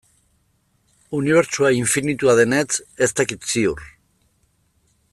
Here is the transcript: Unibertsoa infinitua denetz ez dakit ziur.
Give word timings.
Unibertsoa 1.17 1.71
infinitua 1.81 2.35
denetz 2.41 2.71
ez 3.07 3.11
dakit 3.21 3.49
ziur. 3.53 3.85